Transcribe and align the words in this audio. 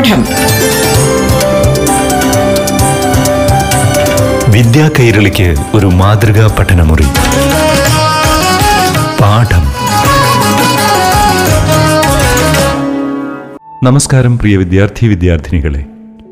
പാഠം. 0.00 0.24
വിദ്യാ 4.52 4.90
കൈരളിക്ക് 5.00 5.54
ഒരു 5.74 5.86
മാതൃകാ 5.86 6.56
പഠനമുറി. 6.58 7.02
പാഠം. 9.20 9.64
നമസ്കാരം 13.84 14.38
പ്രിയ 14.38 14.56
വിദ്യാർത്ഥി 14.56 15.06
വിദ്യാർത്ഥിനികളെ. 15.06 15.84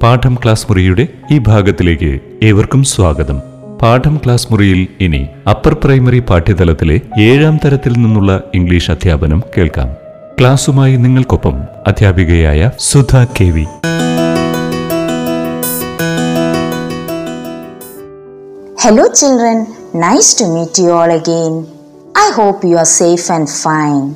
പാഠം 0.02 0.34
ക്ലാസ് 0.34 0.66
മുറിയുടെ 0.68 1.08
ഈ 1.30 1.38
ഭാഗത്തിലേക്ക് 1.38 2.20
ഏവർക്കും 2.42 2.84
സ്വാഗതം. 2.84 3.40
പാഠം 3.82 4.20
ക്ലാസ് 4.24 4.48
മുറിയിൽ 4.50 4.86
ഇനി 5.00 5.26
അപ്പർ 5.50 5.76
പ്രൈമറി 5.84 6.18
പാഠ്യതലത്തിലെ 6.18 7.00
ഏഴാം 7.20 7.56
തരത്തിൽ 7.64 7.92
നിന്നുള്ള 7.92 8.42
ഇംഗ്ലീഷ് 8.54 8.90
അധ്യാപനം 8.90 9.42
കേൾക്കാം. 9.58 10.07
ക്ലാസുമായി 10.39 10.97
നിങ്ങൾക്കൊപ്പം 11.05 11.57
അധ്യാപികയായ 11.89 12.61
Sudha 12.89 13.15
K 13.37 13.49
V 13.55 13.65
Hello, 18.77 19.07
children. 19.13 19.57
Nice 19.93 20.33
to 20.35 20.45
meet 20.47 20.77
you 20.77 20.91
all 20.91 21.09
again. 21.09 21.53
I 22.15 22.31
hope 22.35 22.63
you 22.63 22.77
are 22.77 22.85
safe 22.85 23.29
and 23.29 23.49
fine. 23.49 24.15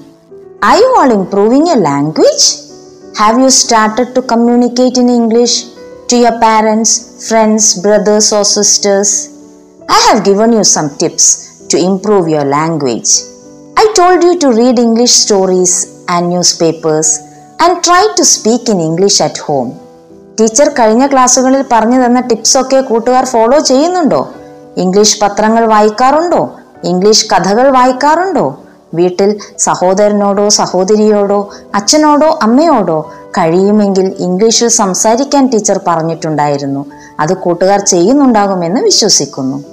Are 0.61 0.77
you 0.77 0.95
all 0.97 1.11
improving 1.11 1.65
your 1.67 1.77
language? 1.77 2.43
Have 3.17 3.39
you 3.39 3.49
started 3.49 4.13
to 4.15 4.21
communicate 4.21 4.97
in 4.97 5.09
English 5.09 5.63
to 6.09 6.17
your 6.17 6.39
parents, 6.39 7.27
friends, 7.29 7.81
brothers, 7.81 8.33
or 8.33 8.43
sisters? 8.43 9.29
I 9.89 9.99
have 10.09 10.25
given 10.25 10.53
you 10.53 10.63
some 10.63 10.97
tips 10.97 11.65
to 11.69 11.77
improve 11.77 12.27
your 12.27 12.43
language. 12.43 13.11
I 13.77 13.93
told 13.95 14.23
you 14.23 14.37
to 14.39 14.51
read 14.51 14.79
English 14.79 15.11
stories 15.11 15.73
and 16.02 16.44
papers 16.60 17.20
and 17.62 17.76
try 17.86 18.06
to 18.18 18.22
speak 18.22 18.70
in 18.70 18.82
English 18.82 19.22
at 19.22 19.42
home 19.42 19.72
teacher 20.40 20.68
കഴിഞ്ഞ 20.68 21.06
ക്ലാസ്സുകളിൽ 21.06 21.64
പറഞ്ഞു 21.72 22.04
തന്ന 22.04 22.20
ടിപ്സൊക്കെ 22.20 22.80
കൂട്ടുകാർ 22.80 23.24
follow 23.24 23.58
ചെയ്യുന്നുണ്ടോ? 23.58 24.28
English 24.76 25.20
പത്രങ്ങൾ 25.20 25.66
വായിക്കാറുണ്ടോ? 25.66 26.54
English 26.84 27.26
കഥകൾ 27.30 27.70
വായിക്കാറുണ്ടോ? 27.70 28.58
വീട്ടിൽ 28.94 29.38
സഹോദരനോടോ 29.58 30.48
സഹോദരിയോടോ 30.48 31.50
അച്ഛനോടോ 31.74 32.38
അമ്മയോടോ 32.42 33.12
കഴിയുമെങ്കിൽ 33.28 34.16
ഇംഗ്ലീഷിൽ 34.18 34.68
സംസാരിക്കാൻ 34.68 35.46
ടീച്ചർ 35.46 35.80
പറഞ്ഞിട്ടുണ്ടായിരുന്നു. 35.86 36.86
അത് 37.20 37.36
കൂട്ടുകാർ 37.36 37.80
ചെയ്യുന്നുണ്ടാകുമെന്ന് 37.80 38.80
വിശ്വസിക്കുന്നു. 38.80 39.64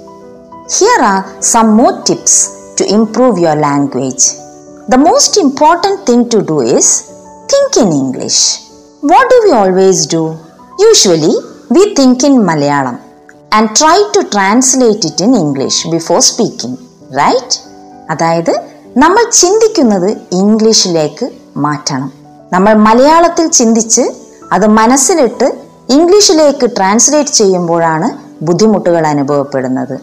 Here 0.78 1.02
are 1.02 1.42
some 1.42 1.76
more 1.76 1.92
tips 2.08 2.50
to 2.80 2.84
improve 2.84 3.38
your 3.38 3.60
language 3.60 4.49
the 4.88 4.94
most 4.94 5.40
important 5.40 6.00
thing 6.08 6.24
to 6.32 6.38
do 6.38 6.64
is 6.64 7.04
think 7.52 7.78
in 7.80 7.92
English 7.92 8.58
what 9.04 9.34
do 9.34 9.48
we 9.48 9.50
always 9.50 10.08
do 10.14 10.34
usually 10.80 11.40
we 11.72 11.94
think 11.98 12.24
in 12.26 12.44
Malayalam 12.44 12.98
and 13.52 13.68
try 13.80 14.02
to 14.16 14.20
translate 14.32 15.06
it 15.06 15.24
in 15.24 15.36
English 15.36 15.88
before 15.88 16.20
speaking 16.20 16.78
right 17.18 17.58
അതായത് 18.10 18.60
നമ്മൾ 18.96 19.30
ചിന്തിക്കുന്നത് 19.30 20.16
ഇംഗ്ലീഷിലേക്ക് 20.32 21.30
മാറ്റണം. 21.56 22.12
നമ്മൾ 22.52 22.72
മലയാളത്തിൽ 22.74 23.48
ചിന്തിച്ച് 23.48 24.10
അത് 24.52 24.66
മനസ്സിലിട്ട് 24.66 25.58
ഇംഗ്ലീഷിലേക്ക് 25.88 26.70
ട്രാൻസ്ലേറ്റ് 26.76 27.30
ചെയ്യുമ്പോഴാണ് 27.30 28.10
ബുദ്ധിമുട്ടുകൾ 28.44 29.06
അനുഭവപ്പെടുന്നത്. 29.06 30.00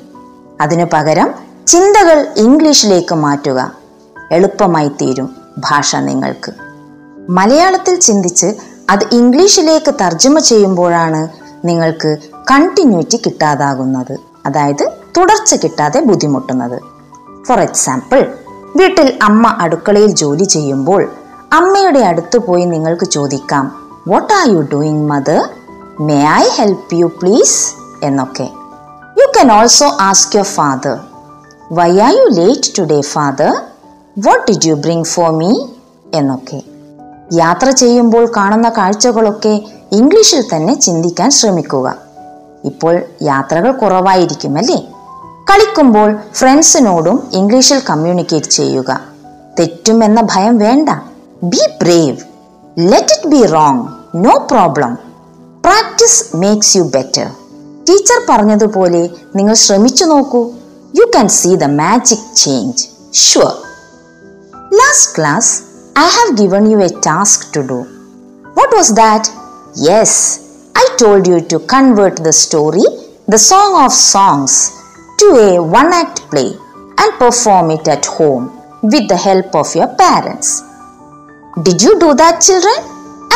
അതിനു 0.61 0.86
പകരം 0.94 1.33
ചിന്തകൾ 1.67 2.28
ഇംഗ്ലീഷിലേക്ക് 2.36 3.16
മാറ്റുക. 3.16 3.86
എളുപ്പമായി 4.31 4.88
തീരും 4.88 5.36
ഭാഷ 5.58 5.95
നിങ്ങൾക്ക്. 5.95 6.52
മലയാളത്തിൽ 7.30 8.00
ചിന്തിച്ച് 8.00 8.56
അത് 8.89 9.06
ഇംഗ്ലീഷിലേക്ക് 9.11 9.94
തർജമ 10.02 10.39
ചെയ്യുമ്പോഴാണ് 10.39 11.28
നിങ്ങൾക്ക് 11.67 12.17
കണ്ടിന്യൂറ്റി 12.52 13.17
കിട്ടാതാകുന്നത്. 13.17 14.17
അതായത് 14.45 14.92
തുടർച്ച 15.17 15.55
കിട്ടാതെ 15.55 15.99
ബുദ്ധിമുട്ടുന്നത്. 15.99 16.82
ഫോർ 17.48 17.60
എക്സാമ്പിൾ 17.60 18.33
വീട്ടിൽ 18.76 19.20
അമ്മ 19.21 19.48
അടുക്കളയിൽ 19.48 20.08
ജോലി 20.08 20.44
ചെയ്യുമ്പോൾ 20.44 21.11
അമ്മയുടെ 21.54 21.99
അടുത്ത് 21.99 22.38
പോയി 22.38 22.65
നിങ്ങൾക്ക് 22.65 23.05
ചോദിക്കാം 23.05 23.71
what 24.08 24.33
are 24.33 24.49
you 24.49 24.67
doing 24.73 25.09
mother 25.09 25.49
may 25.99 26.26
I 26.26 26.49
help 26.49 26.95
you 26.95 27.05
please 27.05 27.73
എന്നൊക്കെ. 28.04 28.44
You 29.20 29.26
can 29.26 29.52
also 29.52 29.98
ask 30.02 30.36
your 30.36 30.45
father 30.45 30.98
why 31.71 31.99
are 31.99 32.11
you 32.11 32.30
late 32.30 32.80
today 32.80 33.02
father 33.02 33.61
what 34.26 34.52
did 34.52 34.66
you 34.66 34.73
bring 34.73 35.04
for 35.04 35.32
me 35.32 35.50
എന്നൊക്കെ. 36.14 36.61
യാത്ര 37.33 37.70
ചെയ്യുമ്പോൾ 37.70 38.32
കാണുന്ന 38.38 38.70
കാഴ്ചകളൊക്കെ 38.70 39.61
ഇംഗ്ലീഷിൽ 39.92 40.44
തന്നെ 40.54 40.73
ചിന്തിക്കാൻ 40.73 41.32
ശ്രമിക്കുക. 41.32 41.95
ഇപ്പോൾ 42.66 43.02
യാത്രകൾ 43.22 43.72
കുറവായിരിക്കും 43.72 44.58
അല്ലേ 44.58 44.77
കളിക്കുമ്പോൾ 45.50 46.16
ഫ്രണ്ട്സിനോടും 46.36 47.30
ഇംഗ്ലീഷിൽ 47.33 47.82
കമ്മ്യൂണിക്കേറ്റ് 47.89 48.50
ചെയ്യുക. 48.50 49.00
തെറ്റുമെന്ന 49.60 50.22
ഭയം 50.22 50.58
വേണ്ട. 50.58 50.89
Be 51.44 51.61
brave 51.82 52.17
let 52.80 53.14
it 53.14 53.27
be 53.27 53.45
wrong 53.45 53.88
no 54.16 54.48
problem 54.52 54.98
practice 55.64 56.36
makes 56.36 56.77
you 56.77 56.83
better 56.83 57.27
teacher 57.89 58.22
പറഞ്ഞതുപോലെ 58.30 59.10
നിങ്ങൾ 59.36 59.54
ശ്രമിച്ചു 59.54 60.06
നോക്കൂ. 60.06 60.50
You 60.95 61.06
can 61.06 61.27
see 61.27 61.56
the 61.56 61.64
magic 61.64 62.36
change 62.36 62.86
sure 63.14 63.67
Last 64.96 65.13
class 65.17 65.52
I 65.95 66.08
have 66.17 66.30
given 66.40 66.64
you 66.70 66.79
a 66.83 66.92
task 67.07 67.39
to 67.55 67.61
do. 67.70 67.79
What 68.58 68.70
was 68.77 68.89
that? 69.01 69.24
Yes, 69.89 70.11
I 70.74 70.85
told 71.02 71.27
you 71.27 71.39
to 71.51 71.58
convert 71.73 72.17
the 72.17 72.33
story, 72.33 72.85
the 73.29 73.40
Song 73.51 73.73
of 73.85 73.92
Songs, 73.92 74.55
to 75.20 75.27
a 75.48 75.63
one 75.63 75.92
act 75.92 76.20
play 76.30 76.51
and 77.01 77.18
perform 77.18 77.70
it 77.77 77.89
at 77.89 78.07
home 78.07 78.46
with 78.83 79.07
the 79.08 79.20
help 79.27 79.55
of 79.55 79.74
your 79.74 79.90
parents. 80.05 80.63
Did 81.67 81.83
you 81.83 81.98
do 82.05 82.14
that, 82.14 82.40
children? 82.48 82.80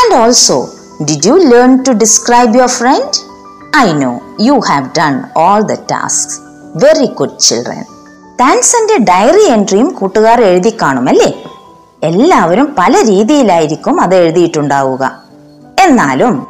And 0.00 0.14
also, 0.22 0.56
did 1.04 1.22
you 1.28 1.36
learn 1.52 1.84
to 1.84 1.94
describe 1.94 2.54
your 2.54 2.68
friend? 2.68 3.10
I 3.74 3.92
know 3.92 4.14
you 4.38 4.56
have 4.62 4.94
done 4.94 5.30
all 5.36 5.62
the 5.72 5.76
tasks. 5.94 6.40
Very 6.86 7.08
good, 7.20 7.34
children. 7.48 7.82
താൻസന്റെ 8.40 8.96
diary 9.10 9.44
എൻട്രിയും 9.56 9.88
കൂട്ടുകാർ 9.98 10.38
എഴുതി 10.48 10.72
കാണുമല്ലേ 10.80 11.28
എല്ലാവരും 12.03 12.75
പല 12.77 12.93
രീതിയിലായിരിക്കും 13.07 14.01
അത് 14.01 14.15
എഴുതിയിട്ടുണ്ടാവുക. 14.15 15.23
എന്നാലും 15.79 16.47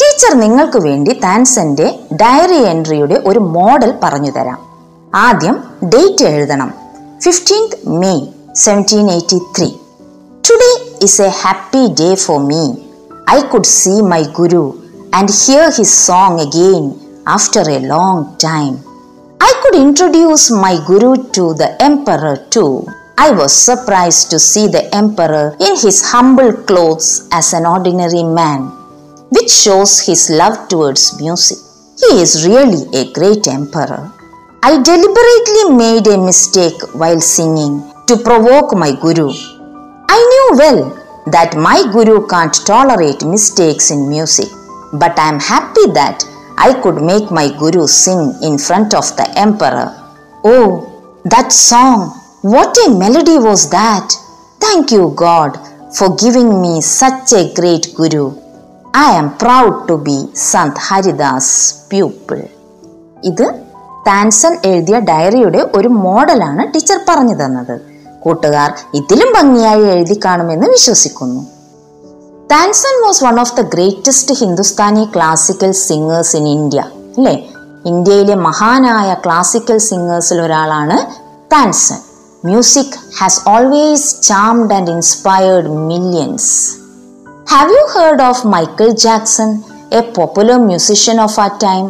teacher 0.00 0.38
നിങ്ങൾക്ക് 0.40 0.78
വേണ്ടി 0.78 1.12
താൻസന്റെ 1.24 2.00
ഡയറി 2.12 2.62
എൻട്രിയുടെ 2.62 3.22
ഒരു 3.24 3.38
മോഡൽ 3.38 3.94
പറഞ്ഞു 4.02 4.30
തരാം. 4.30 4.58
ആദ്യം 5.14 5.64
ഡേറ്റ് 5.82 6.24
എഴുതണം. 6.24 6.74
Fifteenth 7.22 7.88
May 7.88 8.26
seventeen 8.54 9.10
eighty 9.10 9.38
three. 9.58 9.70
Today 10.50 10.96
is 11.02 11.22
a 11.22 11.28
happy 11.28 11.86
day 12.00 12.14
for 12.14 12.40
me 12.40 12.72
I 13.30 13.40
could 13.40 13.64
see 13.64 14.00
my 14.00 14.22
guru 14.22 14.78
and 15.14 15.28
hear 15.30 15.70
his 15.70 16.06
song 16.06 16.40
again 16.40 16.90
after 17.28 17.70
a 17.70 17.78
long 17.78 18.24
time 18.44 18.72
I 19.44 19.52
could 19.64 19.74
introduce 19.74 20.52
my 20.52 20.76
guru 20.76 21.14
to 21.38 21.52
the 21.52 21.62
emperor 21.62 22.38
too. 22.56 22.72
I 23.16 23.30
was 23.30 23.52
surprised 23.54 24.30
to 24.30 24.38
see 24.38 24.66
the 24.66 24.92
emperor 24.94 25.56
in 25.60 25.76
his 25.76 26.02
humble 26.10 26.52
clothes 26.52 27.28
as 27.30 27.52
an 27.52 27.64
ordinary 27.64 28.24
man, 28.24 28.62
which 29.30 29.50
shows 29.50 30.00
his 30.00 30.30
love 30.30 30.68
towards 30.68 31.20
music. 31.20 31.58
He 32.00 32.20
is 32.20 32.44
really 32.46 32.82
a 32.98 33.12
great 33.12 33.46
emperor. 33.46 34.10
I 34.64 34.82
deliberately 34.82 35.76
made 35.76 36.06
a 36.08 36.18
mistake 36.18 36.80
while 36.94 37.20
singing 37.20 37.84
to 38.08 38.16
provoke 38.16 38.74
my 38.74 38.92
guru. 39.00 39.30
I 40.08 40.18
knew 40.30 40.58
well 40.58 41.04
that 41.26 41.56
my 41.56 41.84
guru 41.92 42.26
can't 42.26 42.54
tolerate 42.66 43.24
mistakes 43.24 43.92
in 43.92 44.08
music, 44.08 44.48
but 44.92 45.16
I 45.18 45.28
am 45.28 45.38
happy 45.38 45.86
that 45.92 46.24
I 46.58 46.78
could 46.82 47.00
make 47.02 47.30
my 47.30 47.48
guru 47.58 47.86
sing 47.86 48.34
in 48.42 48.58
front 48.58 48.92
of 48.92 49.16
the 49.16 49.32
emperor. 49.36 49.94
Oh, 50.42 51.20
that 51.24 51.52
song! 51.52 52.20
What 52.44 52.76
a 52.78 52.90
melody 52.92 53.38
was 53.38 53.70
that! 53.70 54.08
Thank 54.60 54.90
you, 54.90 55.14
God, 55.16 55.52
for 55.96 56.14
giving 56.14 56.60
me 56.60 56.82
such 56.82 57.32
a 57.32 57.54
great 57.54 57.94
guru. 57.94 58.24
I 58.94 59.12
am 59.12 59.28
proud 59.34 59.88
to 59.88 59.96
be 59.98 60.16
Sant 60.42 60.76
Haridas' 60.86 61.48
pupil. 61.90 62.40
ഇത് 63.30 63.46
താൻസൺ 64.08 64.52
എഴുതിയ 64.64 64.96
ഡയറിയുടെ 65.10 65.60
ഒരു 65.74 65.90
മോഡലാണ് 66.04 66.62
teacher 66.74 66.98
പറഞ്ഞു 67.08 67.34
തന്നത് 67.34 67.74
കൂട്ടുകാർ 68.20 68.70
ഇതിലും 68.94 69.30
ഭംഗിയായി 69.38 69.86
എഴുതി 69.94 70.18
കാണുമെന്ന് 70.24 70.68
വിശ്വസിക്കുന്നു 70.76 71.42
Tansen 72.50 72.96
was 73.04 73.24
one 73.24 73.38
of 73.40 73.56
the 73.60 73.68
greatest 73.74 74.40
Hindustani 74.44 75.04
classical 75.14 75.72
singers 75.88 76.34
in 76.40 76.48
India 76.56 76.80
അല്ലേ 77.18 77.36
ഇന്ത്യയിലെ 77.92 78.36
മഹാനായ 78.48 79.12
ക്ലാസിക്കൽ 79.26 79.78
സിംഗേഴ്സിൽ 79.90 80.40
ഒരാളാണ് 80.48 80.98
Tansen 81.54 82.00
music 82.44 82.96
has 83.18 83.40
always 83.48 84.22
charmed 84.22 84.74
and 84.74 84.90
inspired 84.90 85.68
millions 85.86 86.50
have 87.48 87.70
you 87.70 87.84
heard 87.94 88.22
of 88.22 88.46
Michael 88.46 88.88
Jackson 89.04 89.50
a 89.92 90.00
popular 90.16 90.58
musician 90.64 91.20
of 91.20 91.40
ആ 91.40 91.46
ടൈം 91.62 91.84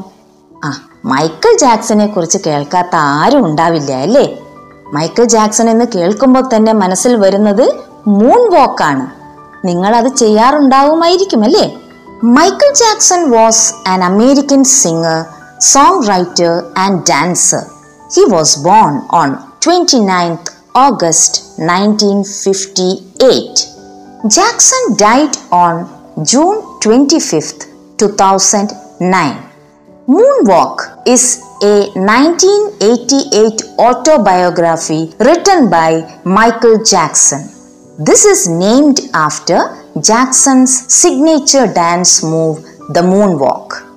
ആ 0.62 0.70
Michael 1.04 1.56
ജാക്സനെ 1.58 2.06
കുറിച്ച് 2.06 2.38
കേൾക്കാത്ത 2.46 2.94
ആരും 3.14 3.44
ഉണ്ടാവില്ല 3.46 3.92
അല്ലേ? 4.02 4.26
മൈക്കിൾ 4.92 5.24
ജാക്സൺ 5.26 5.70
എന്ന് 5.70 5.84
കേൾക്കുമ്പോൾ 5.94 6.56
തന്നെ 6.56 6.72
മനസ്സിൽ 6.74 7.16
വരുന്നത് 7.16 7.64
മൂൺ 8.12 8.50
വാക്കാണ് 8.54 9.04
നിങ്ങൾ 9.64 9.96
അത് 9.96 10.08
ചെയ്യാറുണ്ടാവുമായിരിക്കും 10.16 11.44
അല്ലേ? 11.44 11.66
Michael 12.36 12.72
Jackson 12.74 13.30
was 13.30 13.64
an 13.88 14.04
American 14.04 14.64
singer 14.74 15.18
songwriter 16.08 16.52
and 16.78 17.02
dancer 17.10 17.62
he 18.10 18.24
was 18.30 18.58
born 18.60 18.92
on 19.12 19.30
29th 19.64 20.48
August 20.74 21.58
1958. 21.58 24.28
Jackson 24.28 24.96
died 24.98 25.34
on 25.50 25.88
June 26.22 26.60
25th, 26.84 27.72
2009. 27.96 29.40
Moonwalk 30.06 31.00
is 31.06 31.40
a 31.62 31.88
1988 31.96 33.62
autobiography 33.78 35.14
written 35.18 35.70
by 35.70 36.20
Michael 36.26 36.84
Jackson. 36.84 37.48
This 37.98 38.26
is 38.26 38.46
named 38.46 39.00
after 39.14 39.82
Jackson's 39.98 40.92
signature 40.92 41.72
dance 41.72 42.22
move, 42.22 42.62
the 42.92 43.00
moonwalk. 43.00 43.93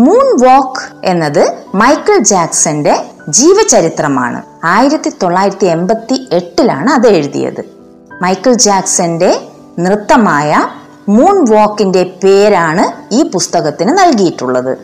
Moonwalk 0.42 1.06
എന്നത് 1.06 1.54
Michael 1.74 2.18
ജാക്സന്റെ 2.18 3.04
ജീവചരിത്രമാണ്. 3.28 4.42
ആയിരത്തി 4.64 5.12
തൊള്ളായിരത്തി 5.22 5.66
എൺപത്തി 5.66 6.28
എട്ടിലാണ് 6.32 6.90
അത് 6.90 7.06
എഴുതിയത്. 7.06 7.64
Michael 8.22 8.52
ജാക്സന്റെ 8.52 9.48
നൃത്തമായ 9.78 10.68
moon 11.08 11.44
വാക്കിന്റെ 11.50 12.02
പേരാണ് 12.24 13.14
ഈ 13.14 13.22
പുസ്തകത്തിന് 13.22 13.98
നൽകിയിട്ടുള്ളത്. 13.98 14.78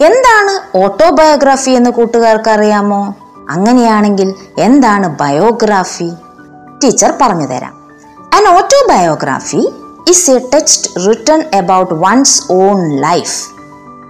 എന്താണ് 0.00 0.78
ഓട്ടോബയോഗ്രാഫി 0.78 1.70
എന്ന് 1.70 1.90
കൂട്ടുകാർക്ക് 1.90 2.50
അറിയാമോ 2.50 3.14
അങ്ങനെയാണെങ്കിൽ 3.50 4.34
എന്താണ് 4.58 5.18
ബയോഗ്രാഫി? 5.18 6.10
ടീച്ചർ 6.84 7.12
പറഞ്ഞു 7.20 7.46
തരാം. 7.46 7.90
An 8.34 8.48
autobiography 8.48 9.72
is 10.08 10.30
a 10.30 10.38
text 10.54 10.90
written 11.08 11.44
about 11.56 11.94
one's 11.94 12.52
own 12.52 13.00
life 13.00 13.55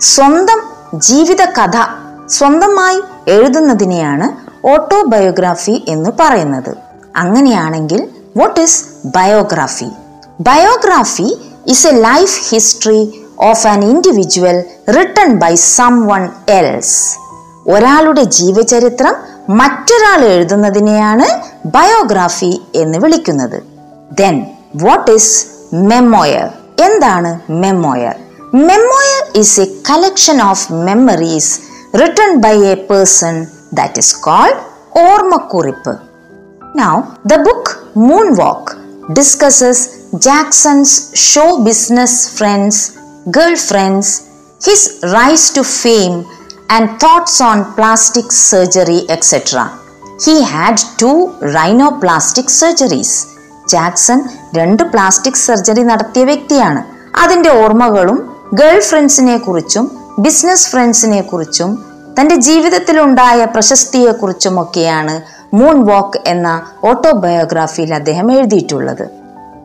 സ്വന്തം 0.01 0.61
ജീവിത 0.95 1.45
കഥ 1.45 1.77
സ്വന്തമായി 2.29 3.03
എഴുതുന്നതിനെയാണ് 3.29 4.57
ഓട്ടോബയോഗ്രാഫി 4.67 5.85
എന്ന് 5.89 6.11
പറയുന്നത്. 6.21 6.77
അങ്ങനെയാണെങ്കിൽ 7.17 8.09
what 8.37 8.61
is 8.61 8.85
biography 9.05 9.91
biography 10.41 11.37
is 11.67 11.87
a 11.87 11.91
life 11.91 12.51
history 12.51 13.27
of 13.39 13.67
an 13.67 13.85
individual 13.85 14.65
written 14.89 15.35
by 15.35 15.55
someone 16.07 16.29
else 16.49 17.19
ഒരാളുടെ 17.69 18.23
ജീവചരിത്രം 18.23 19.15
മറ്റൊരാൾ 19.49 20.25
എഴുതുന്നതിനെയാണ് 20.25 21.27
ബയോഗ്രാഫി 21.67 22.63
എന്ന് 22.75 22.99
വിളിക്കുന്നത്. 22.99 23.63
ദെൻ 24.13 24.47
വാട്ട് 24.75 25.11
ഈസ് 25.11 25.47
മെമ്മോയർ 25.75 26.49
എന്താണ് 26.81 27.41
memoir 27.51 28.15
memoir 28.55 29.31
is 29.35 29.61
a 29.61 29.65
collection 29.65 30.43
of 30.43 30.73
memories 30.73 31.61
written 31.95 32.37
by 32.37 32.59
a 32.59 32.75
person 32.75 33.47
that 33.73 33.99
is 33.99 34.21
called 34.21 34.57
ഓർമ്മക്കുറിപ്പ് 34.99 35.97
now 36.77 37.01
the 37.27 37.37
book 37.37 37.99
walk 38.35 38.73
discusses 39.13 39.89
Jackson's 40.15 41.17
show 41.17 41.57
business 41.57 42.29
friends 42.29 42.91
girl 43.29 43.57
friends 43.57 44.21
his 44.65 44.91
rise 45.03 45.57
to 45.57 45.61
fame 45.61 46.25
and 46.71 46.89
thoughts 46.89 47.43
on 47.43 47.63
plastic 47.63 48.31
surgery 48.31 49.07
etcetera 49.11 49.59
he 50.25 50.41
had 50.41 50.79
two 51.03 51.31
rhino 51.43 51.89
plastic 51.89 52.49
surgeries 52.49 53.27
Jackson 53.69 54.29
രണ്ട് 54.55 54.83
plastic 54.83 55.35
surgery 55.35 55.83
നടത്തിയ 55.83 56.25
വ്യക്തിയാണ്. 56.25 56.85
അതിന്റെ 57.17 57.51
ഓർമ്മകളും 57.51 58.36
girl 58.55 58.81
ഫ്രണ്ട്സിനെ 58.81 59.39
കുറിച്ചും 59.39 59.91
business 60.19 60.69
ഫ്രണ്ട്സിനെ 60.69 61.21
കുറിച്ചും 61.21 61.85
തന്റെ 62.21 62.35
ജീവിതത്തിലുണ്ടായ 62.35 63.45
പ്രശസ്തിയെക്കുറിച്ചുമൊക്കെയാണ് 63.45 65.23
മൂൺ 65.57 65.87
വാക്ക് 65.87 66.21
എന്ന 66.27 66.63
ഓട്ടോബയോഗ്രാഫിയിൽ 66.85 67.95
അദ്ദേഹം 67.95 68.33
എഴുതിയിട്ടുള്ളത്. 68.33 69.09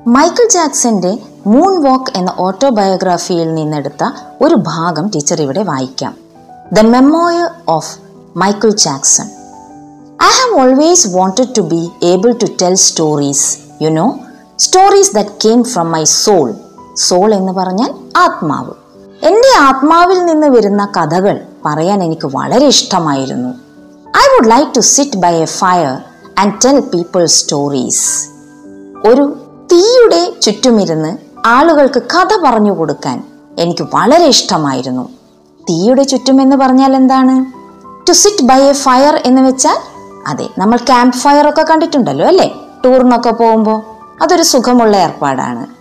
മൈക്കിൾ 0.07 0.47
ജാക്സന്റെ 0.49 1.17
മൂൺ 1.47 1.83
വാക്ക് 1.83 2.17
എന്ന 2.17 2.33
ഓട്ടോബയോഗ്രാഫിയിൽ 2.39 3.53
നിന്നെടുത്ത 3.53 4.09
ഒരു 4.41 4.55
ഭാഗം 4.55 5.07
ടീച്ചർ 5.07 5.41
ഇവിടെ 5.41 5.63
വായിക്കാം. 5.63 6.13
The 6.73 6.79
memoir 6.79 7.49
of 7.67 7.97
Michael 8.37 8.69
Jackson 8.69 9.29
I 10.23 10.31
have 10.41 10.61
always 10.61 11.07
wanted 11.07 11.55
to 11.57 11.61
be 11.61 11.91
able 12.03 12.31
to 12.31 12.45
tell 12.61 12.73
stories 12.73 13.57
you 13.81 13.89
know 13.89 14.19
stories 14.59 15.15
that 15.15 15.29
came 15.29 15.63
from 15.63 15.91
my 15.91 16.03
soul. 16.03 16.70
Soul 16.97 17.33
എന്ന് 17.33 17.51
പറഞ്ഞാൽ 17.51 17.93
ആത്മാവ്. 18.17 18.71
എന്റെ 19.25 19.59
ആത്മാവിൽ 19.59 20.25
നിന്ന് 20.25 20.47
വരുന്ന 20.47 20.85
കഥകൾ 20.85 21.39
പറയാൻ 21.65 22.03
എനിക്ക് 22.03 22.29
വളരെ 22.35 22.65
ഇഷ്ടമായിരുന്നു. 22.65 23.49
I 24.09 24.21
would 24.21 24.51
like 24.51 24.71
to 24.75 24.79
sit 24.79 25.17
by 25.17 25.35
a 25.35 25.45
fire 25.45 25.97
and 26.39 26.53
tell 26.65 26.79
people 26.79 27.25
stories 27.25 28.29
ഒരു 29.07 29.37
തീയുടെ 29.71 30.33
ചുറ്റുമിരുന്ന് 30.41 31.17
ആളുകൾക്ക് 31.47 32.01
കഥ 32.01 32.37
പറഞ്ഞു 32.45 32.71
കൊടുക്കാൻ 32.71 33.23
എനിക്ക് 33.59 33.87
വളരെ 33.93 34.25
ഇഷ്ടമായിരുന്നു. 34.25 35.09
തീയുടെ 35.69 36.03
ചുറ്റും 36.03 36.41
എന്ന് 36.41 36.55
പറഞ്ഞാൽ 36.55 36.95
എന്താണ്? 36.95 37.61
To 38.09 38.11
sit 38.11 38.43
by 38.43 38.61
a 38.61 38.73
fire 38.73 39.21
എന്ന് 39.25 39.41
വെച്ചാൽ 39.41 39.77
അതെ 40.27 40.49
നമ്മൾ 40.57 40.77
ക്യാമ്പ് 40.77 41.15
ഫയർ 41.15 41.49
ഒക്കെ 41.49 41.65
കണ്ടിട്ടുണ്ടല്ലോ 41.69 42.27
അല്ലേ? 42.27 42.55
ടൂറിനൊക്കെ 42.85 43.29
പോകുമ്പോൾ 43.29 43.81
അതൊരു 44.21 44.43
സുഖമുള്ള 44.43 44.97
ഏർപ്പാടാണ്. 44.97 45.80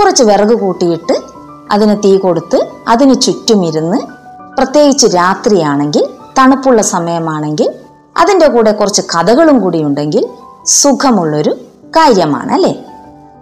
കുറച്ച് 0.00 0.22
വിറക് 0.22 0.54
കൂട്ടിയിട്ട് 0.60 1.14
അതിന് 1.70 1.96
തീ 2.04 2.16
കൊടുത്ത് 2.16 2.66
അതിന് 2.88 3.20
ചുറ്റുമിരുന്ന് 3.20 3.98
പ്രത്യേകിച്ച് 4.58 5.06
രാത്രിയാണെങ്കിൽ 5.06 6.04
തണുപ്പുള്ള 6.38 6.82
സമയമാണെങ്കിൽ 6.82 7.68
അതിന്റെ 8.16 8.46
കൂടെ 8.46 8.72
കുറച്ച് 8.72 9.02
കഥകളും 9.02 9.58
കൂടി 9.60 9.82
ഉണ്ടെങ്കിൽ 9.82 10.26
സുഖമുള്ളൊരു 10.66 11.52
കാര്യമാണ് 11.96 12.52
അല്ലേ? 12.52 12.72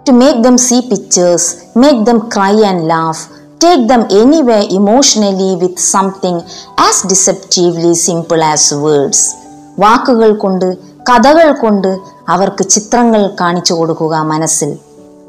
To 0.07 0.11
make 0.11 0.43
them 0.43 0.55
see 0.57 0.89
pictures 0.89 1.55
make 1.77 2.05
them 2.05 2.17
cry 2.17 2.63
and 2.63 2.89
laugh 2.89 3.23
take 3.63 3.83
them 3.83 4.07
anywhere 4.11 4.59
emotionally 4.59 5.55
with 5.55 5.77
something 5.77 6.41
as 6.79 7.07
deceptively 7.07 7.93
simple 7.93 8.43
as 8.43 8.73
words 8.73 9.35
വാക്കുകൾ 9.79 10.35
കൊണ്ട് 10.35 10.77
കഥകൾ 11.11 11.51
കൊണ്ട് 11.51 11.97
അവർക്ക് 12.29 12.63
ചിത്രങ്ങൾ 12.63 13.27
കാണിച്ചു 13.41 13.73
കൊടുക്കുക 13.73 14.15
മനസ്സിൽ. 14.15 14.77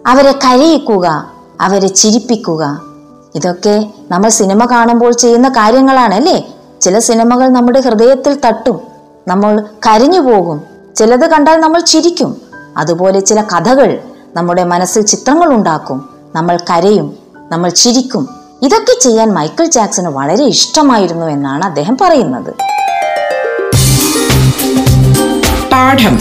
അവരെ 0.07 0.33
കരയിക്കുക 0.33 1.30
അവരെ 1.61 1.88
ചിരിപ്പിക്കുക. 1.88 2.80
ഇതൊക്കെ 3.35 3.90
നമ്മൾ 4.11 4.28
സിനിമ 4.28 4.64
കാണുമ്പോൾ 4.64 5.12
ചെയ്യുന്ന 5.12 5.49
കാര്യങ്ങളാണ് 5.49 6.14
അല്ലേ 6.14 6.49
ചില 6.80 6.99
സിനിമകൾ 6.99 7.49
നമ്മുടെ 7.49 7.80
ഹൃദയത്തിൽ 7.80 8.40
തട്ടും 8.47 8.80
നമ്മൾ 9.28 9.61
കരഞ്ഞു 9.61 10.21
പോകും. 10.21 10.61
ചിലത് 10.97 11.30
കണ്ടാൽ 11.30 11.57
നമ്മൾ 11.57 11.80
ചിരിക്കും. 11.80 12.37
അതുപോലെ 12.76 13.21
ചില 13.21 13.42
കഥകൾ 13.42 13.99
നമ്മുടെ 14.37 14.64
മനസ്സിൽ 14.64 15.02
ചിത്രങ്ങൾ 15.02 15.52
ഉണ്ടാക്കും. 15.54 16.09
നമ്മൾ 16.35 16.57
കരയും 16.57 17.16
നമ്മൾ 17.52 17.71
ചിരിക്കും. 17.71 18.28
ഇതൊക്കെ 18.62 19.00
ചെയ്യാൻ 19.00 19.35
മൈക്കിൾ 19.35 19.64
ജാക്സന് 19.64 20.09
വളരെ 20.09 20.45
ഇഷ്ടമായിരുന്നു 20.45 21.26
എന്നാണ് 21.26 21.64
അദ്ദേഹം 21.64 21.97
പറയുന്നത്. 22.00 22.54
പാഠം. 25.73 26.21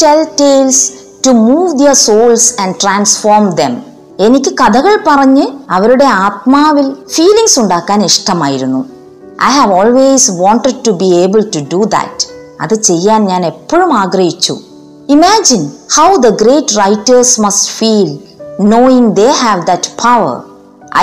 Would 0.00 0.26
tales 0.40 0.78
to 1.26 1.30
move 1.30 1.78
their 1.78 1.92
souls 1.92 2.60
and 2.62 2.74
transform 2.82 3.44
them 3.50 3.72
എനിക്ക് 4.26 4.50
കഥകൾ 4.60 4.98
പറഞ്ഞ് 5.06 5.46
അവരുടെ 5.70 6.04
ആത്മാവിൽ 6.04 6.86
ഫീലിങ്സ് 7.14 7.60
ഉണ്ടാക്കാൻ 7.60 8.04
ഇഷ്ടമായിരുന്നു. 8.04 8.80
I 9.42 9.50
have 9.56 9.72
always 9.72 10.30
wanted 10.30 10.80
to 10.86 10.90
be 10.90 11.08
able 11.22 11.40
to 11.54 11.60
do 11.72 11.80
that 11.94 12.26
അത് 12.60 12.74
ചെയ്യാൻ 12.88 13.24
ഞാൻ 13.24 13.46
എപ്പോഴും 13.46 13.92
ആഗ്രഹിച്ചു. 14.02 14.58
Imagine 15.16 15.64
how 15.96 16.08
the 16.26 16.32
great 16.42 16.70
writers 16.78 17.30
must 17.46 17.64
feel 17.78 18.10
knowing 18.72 19.14
they 19.14 19.32
have 19.44 19.62
that 19.70 19.88
power. 20.04 20.36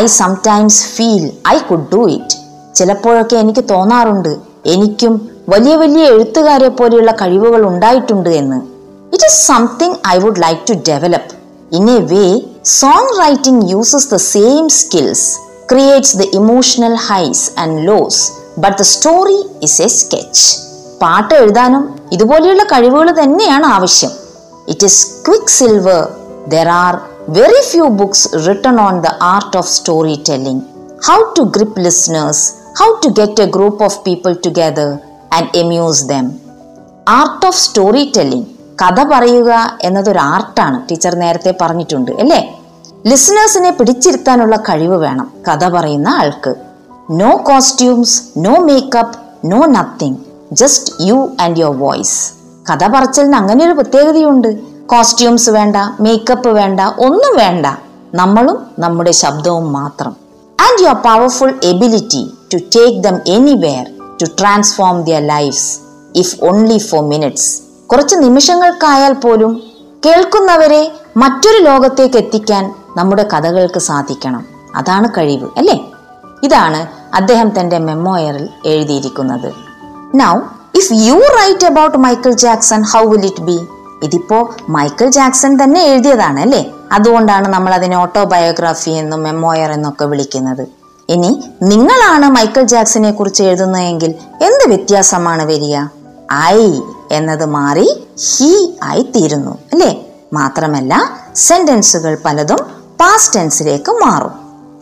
I 0.01 0.05
sometimes 0.21 0.77
feel 0.93 1.25
I 1.55 1.57
could 1.71 1.89
do 1.95 2.03
it 2.17 2.37
ചിലപ്പോഴൊക്കെ 2.79 3.35
എനിക്ക് 3.35 3.65
തോന്നാറുണ്ട് 3.73 4.35
എനിക്കും 4.65 5.15
വലിയ 5.49 5.75
വലിയ 5.75 6.05
എഴുത്തുകാരെ 6.05 6.67
പോലെയുള്ള 6.67 7.11
കഴിവുകൾ 7.11 7.61
ഉണ്ടായിട്ടുണ്ട് 7.71 8.29
എന്ന്. 8.29 8.74
It 9.13 9.25
is 9.25 9.47
something 9.47 9.97
I 10.07 10.17
would 10.17 10.41
like 10.41 10.61
to 10.67 10.73
develop 10.89 11.31
in 11.75 11.89
a 11.89 11.99
way 12.05 12.25
songwriting 13.19 13.71
uses 13.71 14.09
the 14.09 14.15
same 14.27 14.69
skills 14.69 15.27
creates 15.65 16.17
the 16.17 16.21
emotional 16.33 16.95
highs 17.07 17.51
and 17.57 17.87
lows 17.87 18.21
but 18.57 18.77
the 18.77 18.85
story 18.85 19.37
is 19.61 19.81
a 19.81 19.87
sketch 19.87 20.43
പാട്ട് 21.01 21.33
എഴുതാനും 21.35 21.83
ഇതുപോലെയുള്ള 22.11 22.63
കഴിവുകൾ 22.63 23.11
തന്നെയാണ് 23.11 23.65
ആവശ്യം. 23.65 24.11
It 24.67 24.85
is 24.85 25.21
quicksilver 25.49 26.01
there 26.47 26.67
are 26.77 26.93
very 27.29 27.61
few 27.71 27.85
books 28.01 28.29
written 28.47 28.79
on 28.81 29.01
the 29.01 29.09
art 29.33 29.57
of 29.57 29.69
storytelling 30.29 30.63
how 31.07 31.17
to 31.37 31.41
grip 31.55 31.79
listeners 31.79 32.43
how 32.79 32.87
to 33.03 33.09
get 33.19 33.41
a 33.41 33.45
group 33.45 33.83
of 33.83 33.99
people 34.05 34.33
together 34.45 34.89
and 35.31 35.49
amuse 35.57 36.03
them 36.05 36.25
art 37.11 37.45
of 37.45 37.59
storytelling 38.17 38.47
കഥ 38.81 39.03
പറയുക 39.03 39.77
എന്നതൊരു 39.81 40.19
ആർട്ടാണ് 40.19 40.89
teacher 40.89 41.15
നേരത്തെ 41.15 41.55
പറഞ്ഞിട്ടുണ്ട് 41.61 42.11
അല്ലേ? 42.11 42.59
ലിസണേഴ്സിനെ 43.05 43.71
പിടിച്ചിരുത്താനുള്ള 43.71 44.55
കഴിവ് 44.55 44.97
വേണം 44.97 45.33
കഥ 45.47 45.69
പറയുന്ന 45.69 46.09
ആൾക്ക്. 46.09 46.55
No 47.11 47.37
costumes 47.37 48.23
no 48.37 48.51
makeup 48.51 49.15
no 49.45 49.57
nothing 49.57 50.15
just 50.51 50.93
you 51.01 51.29
and 51.41 51.59
your 51.59 51.79
voice 51.79 52.33
കഥ 52.71 52.87
പറച്ചലിന് 52.87 53.35
അങ്ങനെ 53.35 53.65
ഒരു 53.65 53.73
പ്രത്യേകതയുണ്ട്. 53.73 54.59
കോസ്റ്റ്യൂംസ് 54.87 55.49
വേണ്ട 55.49 55.75
മേക്കപ്പ് 55.99 56.49
വേണ്ട 56.49 56.79
ഒന്നും 56.79 57.37
വേണ്ട. 57.37 57.65
നമ്മളും 58.13 58.67
നമ്മുടെ 58.79 59.11
ശബ്ദവും 59.11 59.73
മാത്രം. 59.73 60.15
And 60.61 60.83
your 60.83 60.95
powerful 60.95 61.59
ability 61.63 62.31
to 62.53 62.57
take 62.57 63.03
them 63.03 63.19
anywhere 63.27 63.85
to 64.21 64.25
transform 64.39 65.01
their 65.01 65.27
lives 65.27 65.79
if 66.15 66.45
only 66.45 66.77
for 66.77 67.03
minutes 67.03 67.64
കുറച്ച് 67.91 68.15
നിമിഷങ്ങൾക്കായാൽ 68.15 69.13
പോലും 69.13 69.63
കേൾക്കുന്നവരെ 70.05 70.91
മറ്റൊരു 71.17 71.57
ലോകത്തേക്ക് 71.63 72.17
എത്തിക്കാൻ 72.17 72.75
നമ്മുടെ 72.97 73.23
കഥകൾക്ക് 73.23 73.79
സാധിക്കണം. 73.79 74.45
അതാണ് 74.75 75.09
കഴിവ് 75.17 75.49
അല്ലേ? 75.57 75.91
ഇതാണ് 76.43 76.87
അദ്ദേഹം 77.15 77.59
തന്റെ 77.59 77.77
മെമ്മോയറിൽ 77.77 78.49
എഴുതിയിരിക്കുന്നത്. 78.65 79.53
Now 80.15 80.39
if 80.75 80.93
you 80.93 81.13
write 81.13 81.65
about 81.65 81.97
Michael 81.97 82.31
Jackson 82.31 82.81
how 82.83 83.05
will 83.05 83.25
it 83.25 83.41
be 83.41 83.67
ഇതിപ്പോ 84.03 84.55
മൈക്കിൾ 84.69 85.09
ജാക്സൺ 85.09 85.63
തന്നെ 85.63 85.81
എഴുതിയതാണ് 85.81 86.39
അല്ലേ? 86.39 86.71
അതുകൊണ്ടാണ് 86.91 87.47
നമ്മൾ 87.47 87.73
അതിനെ 87.73 87.97
ഓട്ടോബയോഗ്രാഫി 87.97 88.89
എന്നും 88.89 89.23
മെമ്മോയർ 89.23 89.71
എന്നൊക്കെ 89.71 90.05
വിളിക്കുന്നത്. 90.05 90.67
ഇനി 91.09 91.43
നിങ്ങളാണ് 91.63 92.29
മൈക്കിൾ 92.29 92.63
ജാക്സനെ 92.63 93.11
കുറിച്ച് 93.11 93.43
എഴുതുന്നതെങ്കിൽ 93.43 94.15
എന്ത് 94.41 94.67
വ്യത്യാസമാണ് 94.67 95.43
വരിക? 95.43 95.77
ഐ 96.33 96.81
എന്നത് 97.11 97.45
മാറി 97.45 98.05
ഹി 98.27 98.77
ആയി 98.83 99.11
തീരുന്നു 99.15 99.57
അല്ലേ? 99.73 100.05
മാത്രമല്ല 100.33 101.11
സെന്റൻസുകൾ 101.35 102.17
പലതും 102.25 102.57
പാസ്റ്റ് 102.99 103.35
ടെൻസിലേക്ക് 103.35 103.91
മാറും. 103.91 104.31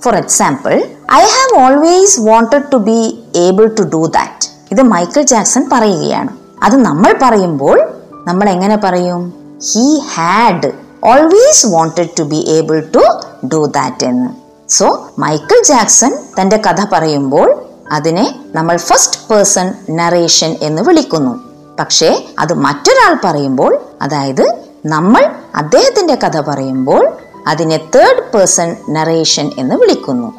For 0.03 0.15
example 0.15 0.73
I 1.13 1.21
have 1.21 1.65
always 1.65 2.21
wanted 2.21 2.71
to 2.71 2.77
be 2.77 3.23
able 3.35 3.67
to 3.67 3.81
do 3.81 4.05
that 4.05 4.49
ഇത് 4.71 4.81
മൈക്കിൾ 4.81 5.21
ജാക്സൺ 5.21 5.69
പറയുകയാണ്. 5.71 6.29
അത് 6.63 6.75
നമ്മൾ 6.75 7.15
പറയുമ്പോൾ 7.21 7.93
നമ്മൾ 8.27 8.49
എങ്ങനെ 8.49 8.77
പറയും? 8.77 9.33
He 9.73 10.01
had 10.13 10.71
always 11.03 11.67
wanted 11.67 12.09
to 12.19 12.23
be 12.23 12.35
able 12.35 12.79
to 12.95 13.19
do 13.47 13.65
that 13.65 14.05
എന്ന്. 14.05 14.29
സോ 14.69 15.07
മൈക്കിൾ 15.19 15.63
ജാക്സൺ 15.63 16.17
തന്റെ 16.41 16.57
കഥ 16.57 16.85
പറയുമ്പോൾ 16.91 17.65
അതിനെ 17.91 18.39
നമ്മൾ 18.55 18.77
ഫസ്റ്റ് 18.77 19.19
പേഴ്സൺ 19.31 19.73
നറേഷൻ 19.89 20.55
എന്ന് 20.61 20.81
വിളിക്കുന്നു. 20.81 21.52
പക്ഷേ 21.79 22.25
അത് 22.39 22.53
മറ്റൊരാൾ 22.53 23.17
പറയുമ്പോൾ 23.23 23.81
അതായത് 24.01 24.63
നമ്മൾ 24.85 25.31
അദ്ദേഹത്തിന്റെ 25.55 26.15
കഥ 26.15 26.41
പറയുമ്പോൾ 26.41 27.17
അതിനെ 27.47 27.77
തേർഡ് 27.95 28.37
പേഴ്സൺ 28.37 28.75
നറേഷൻ 28.89 29.51
എന്ന് 29.57 29.75
വിളിക്കുന്നു. 29.75 30.33